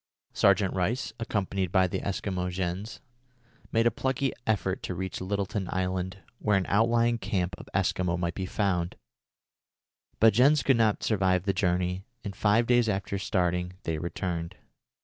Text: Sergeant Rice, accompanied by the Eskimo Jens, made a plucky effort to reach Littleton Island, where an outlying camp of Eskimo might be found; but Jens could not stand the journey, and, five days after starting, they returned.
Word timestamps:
Sergeant 0.33 0.73
Rice, 0.73 1.13
accompanied 1.19 1.71
by 1.71 1.85
the 1.85 1.99
Eskimo 1.99 2.49
Jens, 2.49 3.01
made 3.71 3.85
a 3.85 3.91
plucky 3.91 4.33
effort 4.47 4.81
to 4.81 4.95
reach 4.95 5.21
Littleton 5.21 5.67
Island, 5.71 6.23
where 6.39 6.57
an 6.57 6.65
outlying 6.69 7.19
camp 7.19 7.53
of 7.59 7.69
Eskimo 7.75 8.17
might 8.17 8.33
be 8.33 8.47
found; 8.47 8.95
but 10.19 10.33
Jens 10.33 10.63
could 10.63 10.77
not 10.77 11.03
stand 11.03 11.43
the 11.43 11.53
journey, 11.53 12.03
and, 12.23 12.35
five 12.35 12.65
days 12.65 12.89
after 12.89 13.19
starting, 13.19 13.73
they 13.83 13.99
returned. 13.99 14.55